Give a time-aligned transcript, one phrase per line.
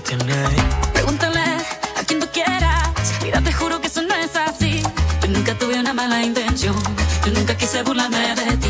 [0.00, 0.16] que.
[0.92, 3.14] Pregúntale a quien tú quieras.
[3.22, 4.82] Mira, te juro que eso no es así.
[5.22, 6.74] Yo nunca tuve una mala intención.
[7.24, 8.63] Yo nunca quise burlarme de ti.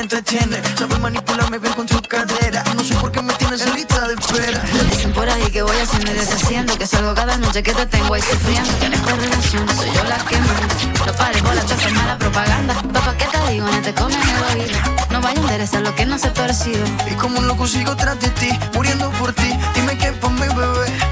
[0.00, 0.56] me entretiene.
[0.78, 2.64] Sabe manipularme bien con su cadera.
[2.74, 4.62] No sé por qué me tienes en lista de espera.
[4.90, 6.78] Dicen por ahí que voy haciendo y deshaciendo.
[6.78, 8.78] Que salgo cada noche que te tengo ahí sufriendo.
[8.78, 11.06] Que en esta relación soy yo la que manda.
[11.06, 12.74] No pares bola, te haces mala propaganda.
[12.94, 13.66] Papá, ¿qué te digo?
[13.66, 14.78] No te comen el oído.
[15.10, 16.84] No vaya a interesar lo que no se ha torcido.
[17.10, 19.52] Y como un loco sigo tras de ti, muriendo por ti.
[19.74, 21.09] Dime que por mi bebé.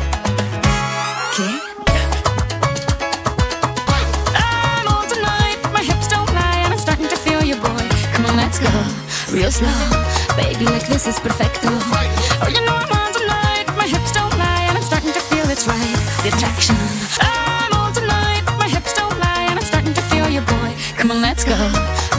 [9.48, 10.36] you slow.
[10.36, 11.68] Baby, like this is perfecto.
[11.72, 13.66] Oh, you know I'm on tonight.
[13.76, 15.96] My hips don't lie, and I'm starting to feel it's right.
[16.22, 16.76] The attraction.
[17.20, 18.44] I'm on tonight.
[18.58, 20.70] My hips don't lie, and I'm starting to feel your boy.
[20.98, 21.56] Come on, let's go.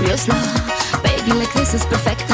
[0.01, 0.41] Real slow.
[1.03, 2.33] Baby, like this is perfecto.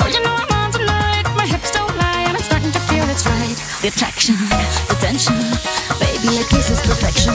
[0.00, 1.26] Oh, you know I'm on tonight.
[1.34, 3.56] My hips don't lie, and I'm starting to feel it's right.
[3.82, 4.36] The attraction,
[4.88, 5.38] the tension.
[5.98, 7.34] Baby, like this is perfection.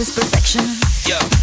[0.00, 0.60] is perfection.
[1.06, 1.37] Yeah.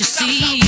[0.00, 0.63] you see.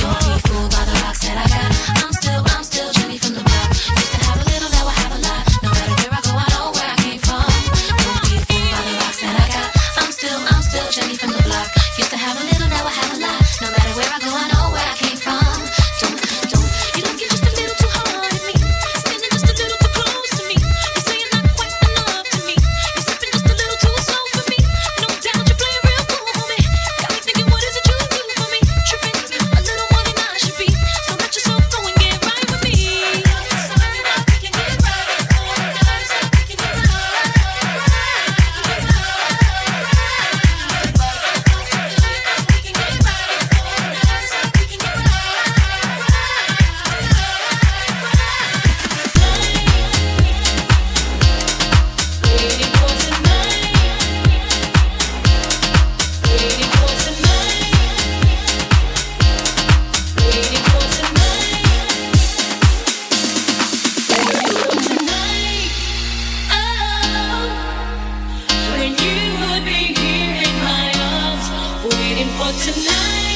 [72.57, 73.26] tonight.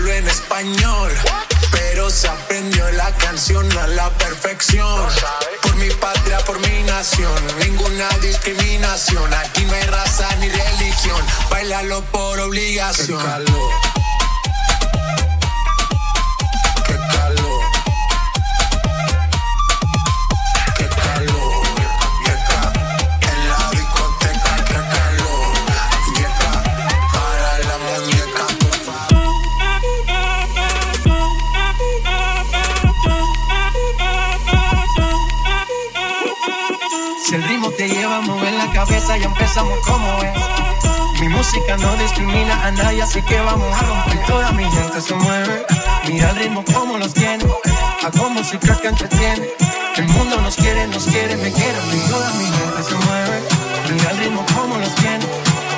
[0.00, 1.12] Solo en español.
[1.72, 5.08] Pero se aprendió la canción a la perfección.
[5.62, 9.32] Por mi patria, por mi nación, ninguna discriminación.
[9.34, 11.22] Aquí no hay raza ni religión.
[11.50, 13.22] Bailalo por obligación.
[13.22, 13.99] Calor.
[39.10, 41.20] Cabeza, ya empezamos como es.
[41.20, 44.26] Mi música no discrimina a nadie, así que vamos a romper.
[44.26, 45.66] Toda mi gente se mueve.
[46.08, 47.44] Mira el ritmo como los tiene.
[48.02, 49.48] Hago música que entretiene.
[49.96, 51.78] El mundo nos quiere, nos quiere, me quiere.
[52.08, 53.42] Toda mi gente se mueve.
[53.92, 55.24] Mira el ritmo como los tiene.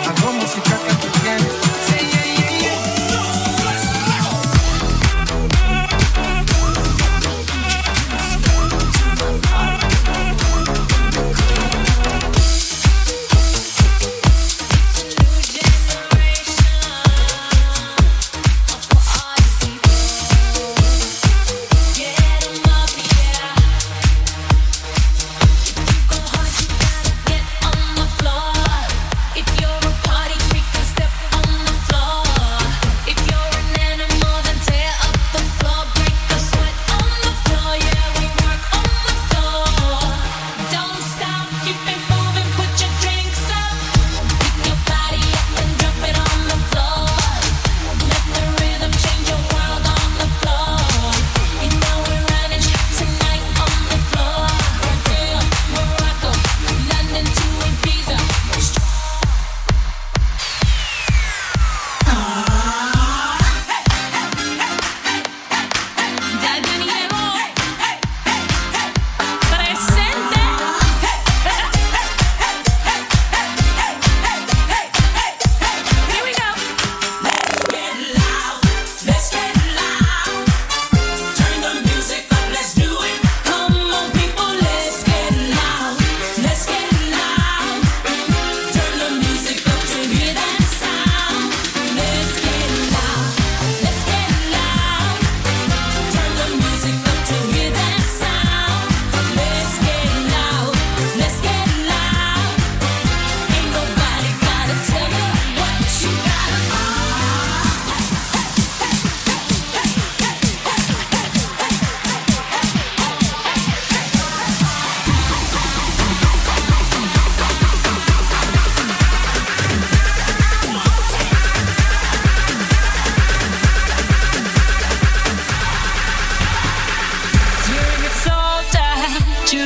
[0.07, 1.62] Hago música que entretiene.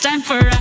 [0.00, 0.57] time for us.